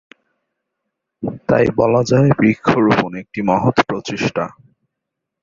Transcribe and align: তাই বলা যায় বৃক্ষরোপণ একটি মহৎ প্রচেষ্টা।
তাই 1.49 1.65
বলা 1.77 2.01
যায় 2.03 2.29
বৃক্ষরোপণ 2.39 3.11
একটি 3.15 3.39
মহৎ 3.41 3.77
প্রচেষ্টা। 3.87 4.43